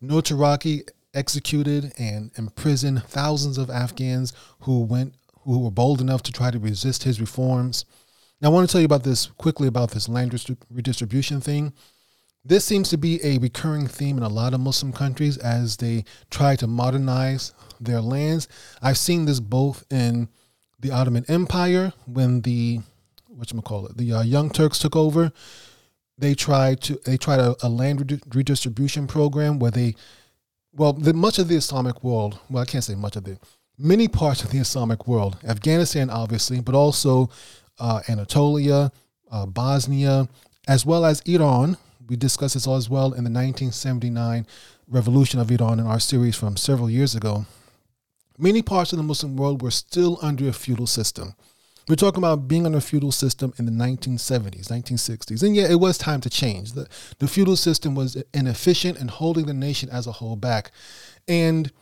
[0.00, 6.32] Nur Taraki executed and imprisoned thousands of Afghans who went who were bold enough to
[6.32, 7.84] try to resist his reforms.
[8.40, 10.32] Now, I want to tell you about this quickly about this land
[10.70, 11.72] redistribution thing.
[12.44, 16.04] This seems to be a recurring theme in a lot of Muslim countries as they
[16.30, 18.48] try to modernize their lands.
[18.80, 20.28] I've seen this both in
[20.78, 22.80] the Ottoman Empire when the
[23.28, 25.32] what you call it the uh, Young Turks took over.
[26.22, 29.96] They tried to they tried a, a land redistribution program where they
[30.72, 33.38] well the, much of the Islamic world well I can't say much of the
[33.76, 37.28] many parts of the Islamic world Afghanistan obviously but also
[37.80, 38.92] uh, Anatolia
[39.32, 40.28] uh, Bosnia
[40.68, 41.76] as well as Iran
[42.08, 44.46] we discussed this as well in the 1979
[44.86, 47.46] revolution of Iran in our series from several years ago.
[48.38, 51.34] Many parts of the Muslim world were still under a feudal system.
[51.88, 55.42] We're talking about being on a feudal system in the 1970s, 1960s.
[55.42, 56.72] And yeah, it was time to change.
[56.72, 56.86] The,
[57.18, 60.70] the feudal system was inefficient and holding the nation as a whole back.
[61.26, 61.72] And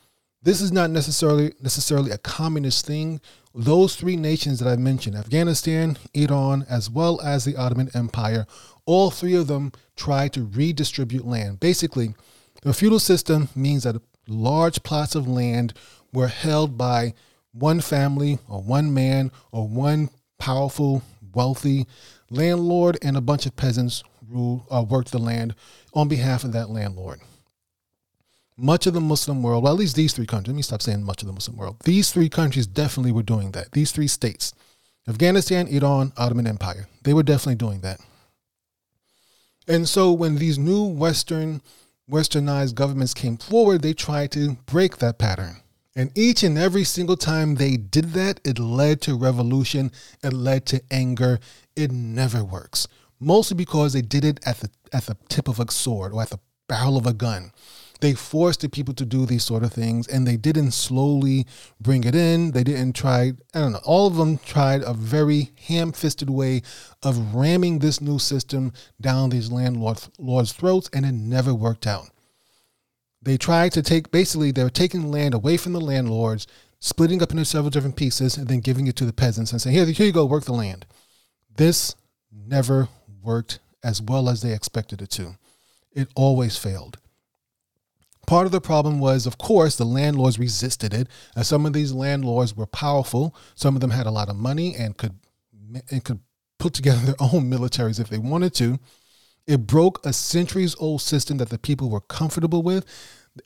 [0.42, 3.20] this is not necessarily necessarily a communist thing.
[3.54, 8.46] Those three nations that I mentioned, Afghanistan, Iran, as well as the Ottoman Empire,
[8.86, 11.60] all three of them tried to redistribute land.
[11.60, 12.14] Basically,
[12.62, 15.74] the feudal system means that large plots of land
[16.12, 17.14] were held by
[17.52, 21.02] one family or one man or one powerful,
[21.34, 21.86] wealthy
[22.30, 25.54] landlord, and a bunch of peasants rule uh, worked the land
[25.94, 27.20] on behalf of that landlord.
[28.56, 31.02] Much of the Muslim world, well, at least these three countries, let me stop saying
[31.02, 31.76] much of the Muslim world.
[31.84, 33.72] These three countries definitely were doing that.
[33.72, 34.52] These three states
[35.08, 38.00] Afghanistan, Iran, Ottoman Empire, they were definitely doing that.
[39.66, 41.62] And so when these new Western,
[42.10, 45.56] westernized governments came forward, they tried to break that pattern.
[46.00, 50.64] And each and every single time they did that, it led to revolution, it led
[50.66, 51.38] to anger.
[51.76, 52.88] It never works.
[53.20, 56.30] Mostly because they did it at the at the tip of a sword or at
[56.30, 57.52] the barrel of a gun
[58.00, 61.46] they forced the people to do these sort of things and they didn't slowly
[61.80, 62.52] bring it in.
[62.52, 66.62] They didn't try, I don't know, all of them tried a very ham fisted way
[67.02, 72.10] of ramming this new system down these landlords' lords' throats and it never worked out.
[73.22, 76.46] They tried to take, basically, they were taking land away from the landlords,
[76.78, 79.76] splitting up into several different pieces, and then giving it to the peasants and saying,
[79.76, 80.86] here, here you go, work the land.
[81.56, 81.94] This
[82.32, 82.88] never
[83.22, 85.36] worked as well as they expected it to.
[85.92, 86.98] It always failed.
[88.26, 91.92] Part of the problem was, of course, the landlords resisted it, and some of these
[91.92, 93.34] landlords were powerful.
[93.54, 95.18] Some of them had a lot of money and could
[95.90, 96.20] and could
[96.58, 98.78] put together their own militaries if they wanted to.
[99.50, 102.86] It broke a centuries old system that the people were comfortable with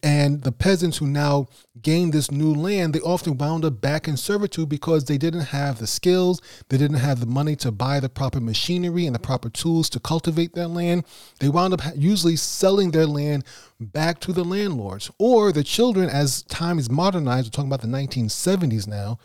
[0.03, 1.47] and the peasants who now
[1.81, 5.79] gained this new land, they often wound up back in servitude because they didn't have
[5.79, 9.49] the skills, they didn't have the money to buy the proper machinery and the proper
[9.49, 11.05] tools to cultivate their land.
[11.40, 13.45] They wound up usually selling their land
[13.81, 17.47] back to the landlords or the children as time is modernized.
[17.47, 19.19] We're talking about the 1970s now.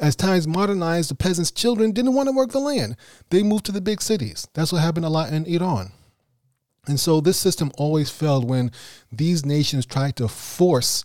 [0.00, 2.96] As times modernized, the peasants' children didn't want to work the land.
[3.28, 4.48] They moved to the big cities.
[4.54, 5.92] That's what happened a lot in Iran.
[6.86, 8.72] And so this system always failed when
[9.10, 11.04] these nations tried to force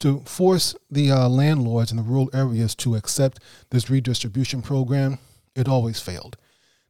[0.00, 3.38] to force the uh, landlords in the rural areas to accept
[3.70, 5.18] this redistribution program.
[5.54, 6.36] It always failed.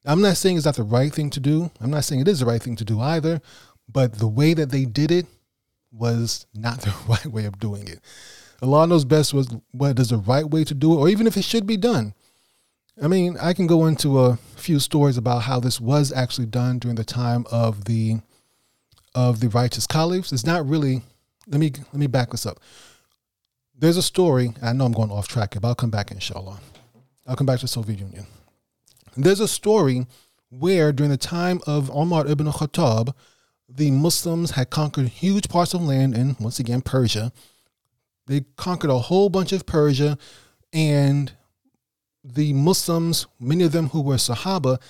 [0.06, 1.70] I'm not saying it's not the right thing to do.
[1.78, 3.42] I'm not saying it is the right thing to do either,
[3.86, 5.26] but the way that they did it
[5.92, 8.00] was not the right way of doing it.
[8.62, 11.36] Allah knows best was what is the right way to do it, or even if
[11.36, 12.14] it should be done.
[13.00, 16.78] I mean, I can go into a few stories about how this was actually done
[16.78, 18.20] during the time of the
[19.14, 20.32] of the righteous caliphs.
[20.32, 21.02] It's not really.
[21.46, 22.60] Let me let me back this up.
[23.76, 24.52] There's a story.
[24.62, 26.60] I know I'm going off track, but I'll come back inshallah.
[27.26, 28.26] I'll come back to the Soviet Union.
[29.16, 30.06] There's a story
[30.50, 33.14] where during the time of Omar ibn Khattab,
[33.68, 37.32] the Muslims had conquered huge parts of land in once again Persia.
[38.26, 40.18] They conquered a whole bunch of Persia,
[40.72, 41.32] and
[42.24, 44.80] the Muslims, many of them who were Sahaba,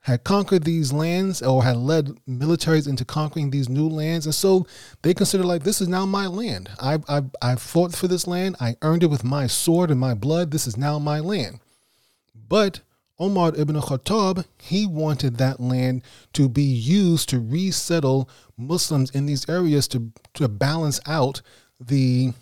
[0.00, 4.26] had conquered these lands or had led militaries into conquering these new lands.
[4.26, 4.66] And so
[5.00, 6.68] they considered like, this is now my land.
[6.78, 8.56] I, I, I fought for this land.
[8.60, 10.50] I earned it with my sword and my blood.
[10.50, 11.58] This is now my land.
[12.34, 12.80] But
[13.18, 16.02] Omar ibn Khattab, he wanted that land
[16.34, 21.40] to be used to resettle Muslims in these areas to, to balance out
[21.80, 22.34] the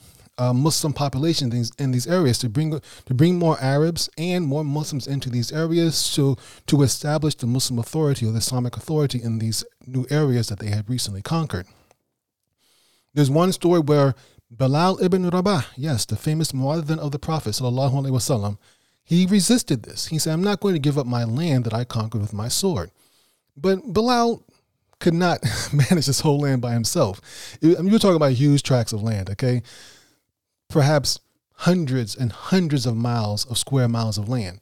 [0.42, 4.44] uh, Muslim population in these, in these areas to bring to bring more Arabs and
[4.44, 6.36] more Muslims into these areas to
[6.66, 10.70] to establish the Muslim authority or the Islamic authority in these new areas that they
[10.70, 11.66] had recently conquered.
[13.14, 14.14] There's one story where
[14.50, 18.58] Bilal ibn Rabah, yes, the famous muadhin of the Prophet wasallam,
[19.04, 20.06] he resisted this.
[20.06, 22.48] He said, "I'm not going to give up my land that I conquered with my
[22.48, 22.90] sword."
[23.56, 24.42] But Bilal
[24.98, 25.40] could not
[25.72, 27.20] manage this whole land by himself.
[27.60, 29.62] You're talking about huge tracts of land, okay?
[30.72, 31.20] Perhaps
[31.56, 34.60] hundreds and hundreds of miles of square miles of land.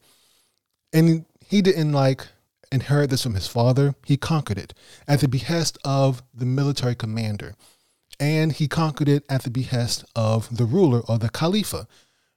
[0.92, 2.26] And he didn't like
[2.72, 4.74] inherit this from his father, he conquered it
[5.08, 7.54] at the behest of the military commander.
[8.18, 11.88] And he conquered it at the behest of the ruler or the Khalifa.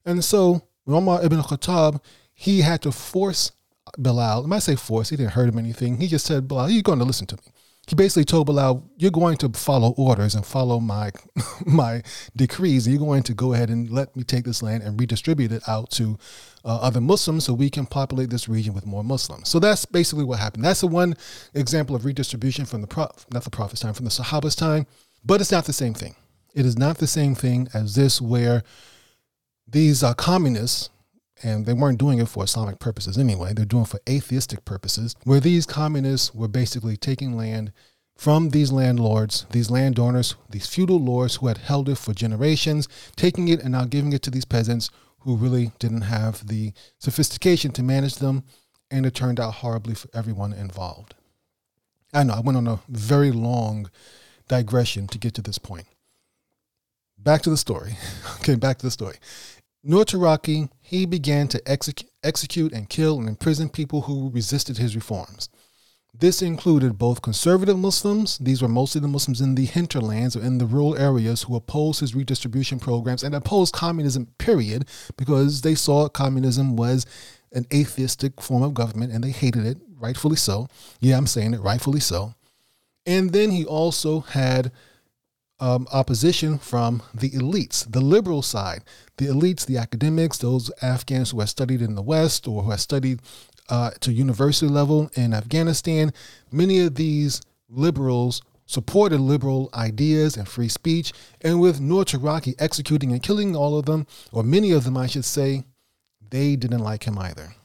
[0.05, 2.01] And so Umar ibn Khattab,
[2.34, 3.51] he had to force
[3.97, 4.51] Bilal.
[4.51, 5.97] I say force, he didn't hurt him anything.
[5.97, 7.43] He just said, Bilal, you're going to listen to me.
[7.86, 11.11] He basically told Bilal, you're going to follow orders and follow my
[11.65, 12.01] my
[12.36, 12.88] decrees.
[12.88, 15.91] You're going to go ahead and let me take this land and redistribute it out
[15.91, 16.17] to
[16.63, 19.49] uh, other Muslims so we can populate this region with more Muslims.
[19.49, 20.63] So that's basically what happened.
[20.63, 21.15] That's the one
[21.53, 24.88] example of redistribution from the Prophet, not the Prophet's time, from the Sahaba's time,
[25.25, 26.15] but it's not the same thing.
[26.53, 28.63] It is not the same thing as this where
[29.67, 30.89] these uh, communists
[31.43, 33.53] and they weren't doing it for Islamic purposes anyway.
[33.53, 37.71] They're doing it for atheistic purposes, where these communists were basically taking land
[38.15, 43.47] from these landlords, these landowners, these feudal lords who had held it for generations, taking
[43.47, 44.89] it and now giving it to these peasants
[45.19, 48.43] who really didn't have the sophistication to manage them,
[48.91, 51.15] and it turned out horribly for everyone involved.
[52.13, 53.89] I know I went on a very long
[54.47, 55.87] digression to get to this point.
[57.17, 57.97] Back to the story.
[58.35, 59.15] okay, back to the story.
[59.84, 64.95] Nur Taraki, he began to exec- execute and kill and imprison people who resisted his
[64.95, 65.49] reforms.
[66.17, 70.59] This included both conservative Muslims, these were mostly the Muslims in the hinterlands or in
[70.59, 76.07] the rural areas who opposed his redistribution programs and opposed communism, period, because they saw
[76.07, 77.05] communism was
[77.51, 80.67] an atheistic form of government and they hated it, rightfully so.
[80.99, 82.36] Yeah, I'm saying it, rightfully so.
[83.05, 84.71] And then he also had
[85.59, 88.83] um, opposition from the elites, the liberal side,
[89.17, 92.81] the elites, the academics, those Afghans who have studied in the West or who have
[92.81, 93.21] studied
[93.69, 96.11] uh, to university level in Afghanistan.
[96.51, 103.11] Many of these liberals supported liberal ideas and free speech, and with Nur Taraki executing
[103.11, 105.63] and killing all of them, or many of them, I should say,
[106.29, 107.55] they didn't like him either.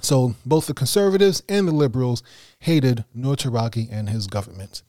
[0.00, 2.22] So both the conservatives and the liberals
[2.60, 4.82] hated Nur Taraki and his government.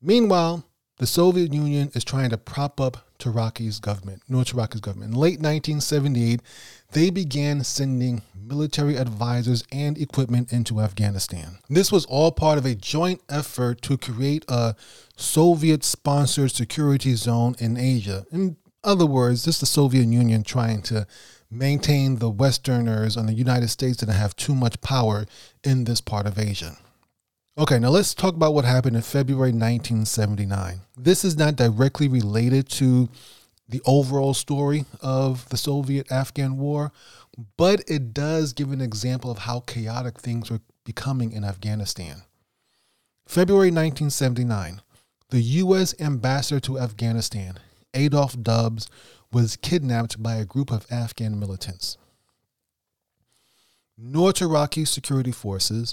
[0.00, 0.64] Meanwhile,
[0.98, 5.12] the Soviet Union is trying to prop up Taraki's government, Nur Taraki's government.
[5.12, 6.40] In late 1978,
[6.92, 11.58] they began sending military advisors and equipment into Afghanistan.
[11.68, 14.74] This was all part of a joint effort to create a
[15.16, 18.24] Soviet sponsored security zone in Asia.
[18.30, 21.06] In other words, this is the Soviet Union trying to
[21.50, 25.26] maintain the Westerners and the United States didn't have too much power
[25.64, 26.76] in this part of Asia.
[27.58, 30.82] Okay, now let's talk about what happened in February 1979.
[30.96, 33.08] This is not directly related to
[33.68, 36.92] the overall story of the Soviet Afghan War,
[37.56, 42.22] but it does give an example of how chaotic things were becoming in Afghanistan.
[43.26, 44.80] February 1979,
[45.30, 46.00] the U.S.
[46.00, 47.54] ambassador to Afghanistan,
[47.92, 48.88] Adolph Dubs,
[49.32, 51.98] was kidnapped by a group of Afghan militants.
[53.96, 55.92] Nur Taraki security forces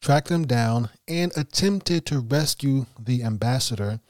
[0.00, 4.00] tracked them down, and attempted to rescue the ambassador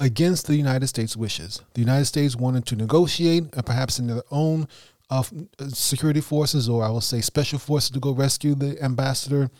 [0.00, 1.60] against the United States' wishes.
[1.74, 4.68] The United States wanted to negotiate, uh, perhaps in their own
[5.10, 5.22] uh,
[5.68, 9.50] security forces, or I will say special forces, to go rescue the ambassador.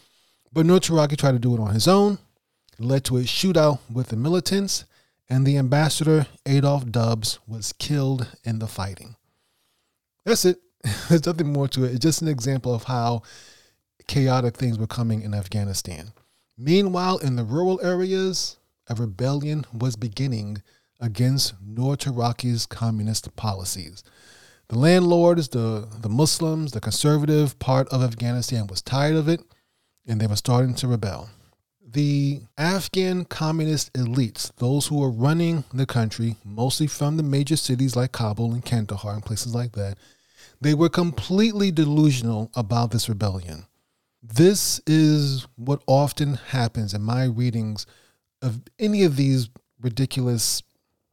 [0.52, 2.18] But Nur Taraki tried to do it on his own.
[2.78, 4.84] Led to a shootout with the militants,
[5.28, 9.16] and the ambassador, Adolph Dubs, was killed in the fighting.
[10.24, 10.58] That's it.
[11.08, 11.92] There's nothing more to it.
[11.92, 13.22] It's just an example of how
[14.06, 16.12] chaotic things were coming in Afghanistan.
[16.56, 18.56] Meanwhile, in the rural areas,
[18.88, 20.62] a rebellion was beginning
[21.00, 24.04] against Nur Taraki's communist policies.
[24.68, 29.40] The landlords, the, the Muslims, the conservative part of Afghanistan was tired of it,
[30.06, 31.30] and they were starting to rebel.
[31.86, 37.94] The Afghan communist elites, those who were running the country, mostly from the major cities
[37.94, 39.98] like Kabul and Kandahar and places like that,
[40.60, 43.66] they were completely delusional about this rebellion.
[44.26, 47.84] This is what often happens in my readings
[48.40, 49.50] of any of these
[49.82, 50.62] ridiculous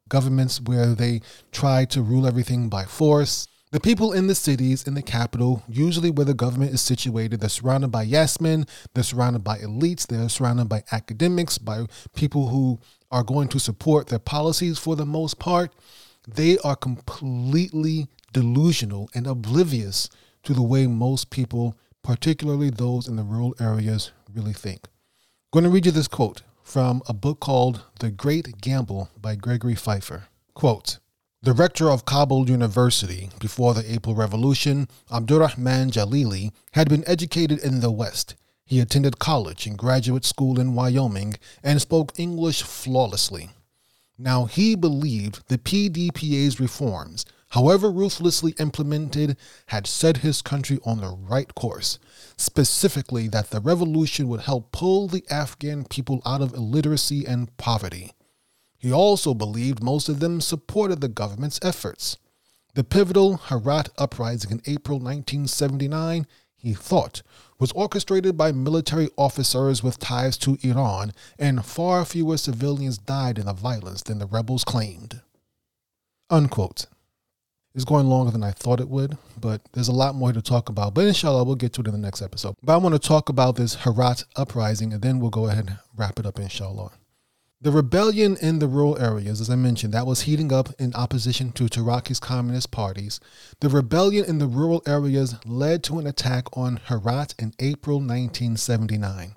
[0.07, 1.19] governments where they
[1.51, 3.47] try to rule everything by force.
[3.71, 7.49] The people in the cities, in the capital, usually where the government is situated, they're
[7.49, 12.79] surrounded by yes men, they're surrounded by elites, they're surrounded by academics, by people who
[13.11, 15.73] are going to support their policies for the most part.
[16.25, 20.09] They are completely delusional and oblivious
[20.43, 24.85] to the way most people particularly those in the rural areas, really think.
[24.85, 29.35] I'm going to read you this quote from a book called The Great Gamble by
[29.35, 30.23] Gregory Feifer.
[30.53, 30.99] Quote,
[31.43, 37.79] the rector of Kabul University before the April Revolution, Abdurrahman Jalili, had been educated in
[37.79, 38.35] the West.
[38.63, 41.33] He attended college and graduate school in Wyoming
[41.63, 43.49] and spoke English flawlessly.
[44.19, 49.37] Now, he believed the PDPA's reforms, however ruthlessly implemented,
[49.67, 51.99] had set his country on the right course.
[52.37, 58.13] Specifically, that the revolution would help pull the Afghan people out of illiteracy and poverty.
[58.77, 62.17] He also believed most of them supported the government's efforts.
[62.73, 66.25] The pivotal Herat uprising in April 1979,
[66.55, 67.21] he thought,
[67.59, 73.45] was orchestrated by military officers with ties to Iran, and far fewer civilians died in
[73.45, 75.21] the violence than the rebels claimed.
[76.29, 76.85] Unquote.
[77.73, 80.67] It's going longer than I thought it would, but there's a lot more to talk
[80.67, 80.93] about.
[80.93, 82.55] But inshallah, we'll get to it in the next episode.
[82.61, 85.79] But I want to talk about this Herat uprising, and then we'll go ahead and
[85.95, 86.91] wrap it up, inshallah.
[87.61, 91.51] The rebellion in the rural areas, as I mentioned, that was heating up in opposition
[91.53, 93.19] to Taraki's communist parties.
[93.59, 99.35] The rebellion in the rural areas led to an attack on Herat in April 1979.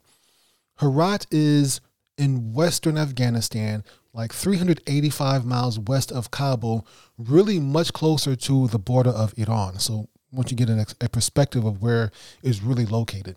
[0.81, 1.83] Herat is
[2.17, 6.87] in western Afghanistan, like 385 miles west of Kabul,
[7.19, 9.79] really much closer to the border of Iran.
[9.79, 12.11] So, once you get an, a perspective of where
[12.43, 13.37] it's really located.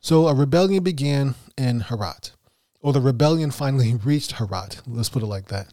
[0.00, 2.32] So, a rebellion began in Herat
[2.80, 4.82] or the rebellion finally reached Herat.
[4.86, 5.72] Let's put it like that.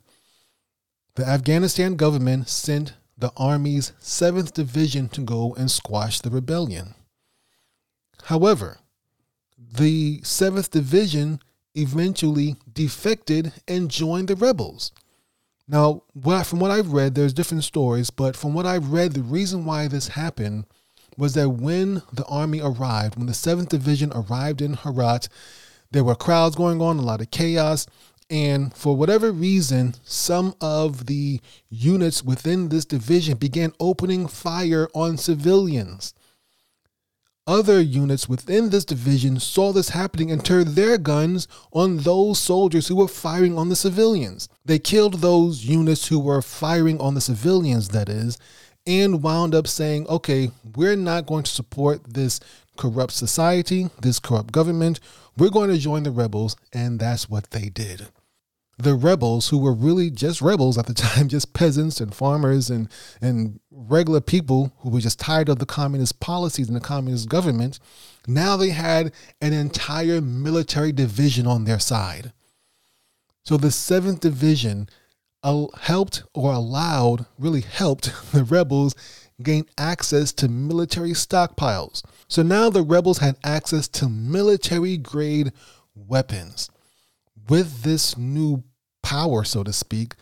[1.16, 6.96] The Afghanistan government sent the Army's 7th Division to go and squash the rebellion.
[8.24, 8.80] However,
[9.58, 11.40] the 7th Division
[11.76, 14.92] eventually defected and joined the rebels.
[15.68, 16.04] Now,
[16.44, 19.88] from what I've read, there's different stories, but from what I've read, the reason why
[19.88, 20.66] this happened
[21.18, 25.28] was that when the army arrived, when the 7th Division arrived in Herat,
[25.92, 27.88] there were crowds going on, a lot of chaos.
[28.30, 35.18] And for whatever reason, some of the units within this division began opening fire on
[35.18, 36.14] civilians.
[37.48, 42.88] Other units within this division saw this happening and turned their guns on those soldiers
[42.88, 44.50] who were firing on the civilians.
[44.66, 48.40] They killed those units who were firing on the civilians, that is,
[48.88, 52.40] and wound up saying, okay, we're not going to support this
[52.78, 55.00] corrupt society, this corrupt government.
[55.38, 56.56] We're going to join the rebels.
[56.74, 58.08] And that's what they did.
[58.78, 62.90] The rebels, who were really just rebels at the time, just peasants and farmers and,
[63.22, 67.80] and regular people who were just tired of the communist policies and the communist government,
[68.28, 72.34] now they had an entire military division on their side.
[73.44, 74.90] So the 7th Division
[75.82, 78.96] helped or allowed, really helped the rebels
[79.42, 82.04] gain access to military stockpiles.
[82.28, 85.52] So now the rebels had access to military grade
[85.94, 86.70] weapons.
[87.48, 88.64] With this new
[89.04, 90.16] power, so to speak,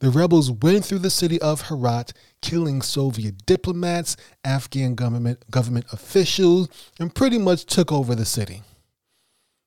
[0.00, 2.12] the rebels went through the city of Herat,
[2.42, 6.68] killing Soviet diplomats, Afghan government, government officials,
[6.98, 8.62] and pretty much took over the city.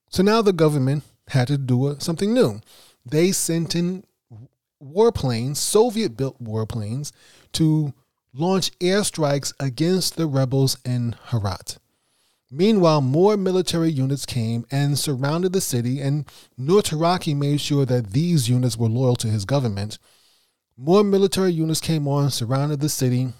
[0.10, 2.62] So now the government had to do something new.
[3.05, 4.03] They sent in
[4.84, 7.12] warplanes, Soviet built warplanes,
[7.53, 7.93] to
[8.34, 11.78] launch airstrikes against the rebels in Herat.
[12.50, 16.26] Meanwhile, more military units came and surrounded the city, and
[16.58, 20.00] Nur Taraki made sure that these units were loyal to his government.
[20.78, 23.34] More military units came on, surrounded the city,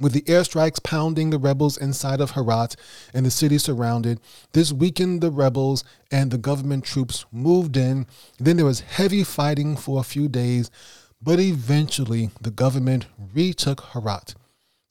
[0.00, 2.74] with the airstrikes pounding the rebels inside of Herat
[3.12, 4.18] and the city surrounded.
[4.52, 8.06] This weakened the rebels, and the government troops moved in.
[8.38, 10.70] Then there was heavy fighting for a few days
[11.22, 14.34] but eventually, the government retook Herat.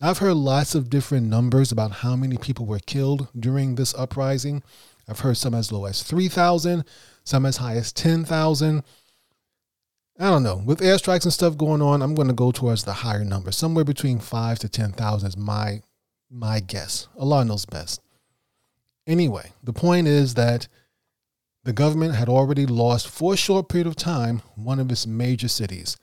[0.01, 4.63] I've heard lots of different numbers about how many people were killed during this uprising.
[5.09, 6.85] I've heard some as low as 3,000,
[7.25, 8.83] some as high as 10,000.
[10.19, 10.61] I don't know.
[10.65, 13.51] With airstrikes and stuff going on, I'm going to go towards the higher number.
[13.51, 15.81] Somewhere between 5 to 10,000 is my
[16.31, 17.07] my guess.
[17.17, 18.01] Allah knows best.
[19.07, 20.67] Anyway, the point is that
[21.63, 25.47] the government had already lost for a short period of time one of its major
[25.47, 25.97] cities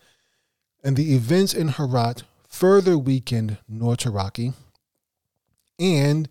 [0.82, 2.24] and the events in Herat
[2.56, 4.54] further weakened Nur Taraki,
[5.78, 6.26] and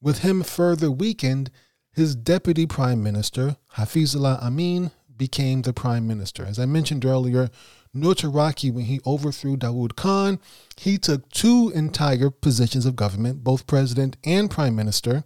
[0.00, 1.48] with him further weakened,
[1.92, 6.44] his deputy prime minister, Hafizullah Amin, became the prime minister.
[6.44, 7.50] As I mentioned earlier,
[7.94, 10.40] Nur Taraki, when he overthrew Dawood Khan,
[10.76, 15.22] he took two entire positions of government, both president and prime minister.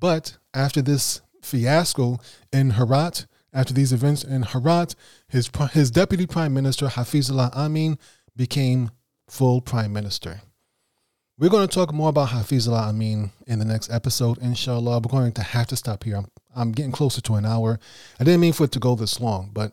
[0.00, 2.20] But after this fiasco
[2.54, 4.94] in Herat, after these events in Herat,
[5.28, 7.98] his, his deputy prime minister, Hafizullah Amin,
[8.34, 8.90] became
[9.32, 10.42] full prime minister.
[11.38, 15.00] We're going to talk more about Hafizullah Amin in the next episode, inshallah.
[15.00, 16.16] We're going to have to stop here.
[16.16, 17.80] I'm, I'm getting closer to an hour.
[18.20, 19.72] I didn't mean for it to go this long, but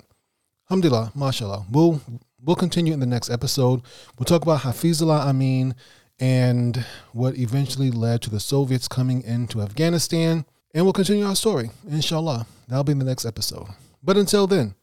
[0.69, 1.65] alhamdulillah, mashallah.
[1.69, 2.01] We'll,
[2.41, 3.81] we'll continue in the next episode.
[4.17, 5.75] We'll talk about Hafizullah Amin
[6.19, 10.45] and what eventually led to the Soviets coming into Afghanistan.
[10.73, 12.47] And we'll continue our story, inshallah.
[12.69, 13.67] That'll be in the next episode.
[14.01, 14.75] But until then,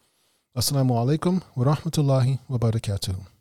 [0.54, 3.35] Assalamu alaikum wa rahmatullahi wa barakatuh.